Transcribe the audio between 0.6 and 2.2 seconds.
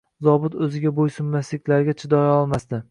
o`ziga bo`ysunmasliklariga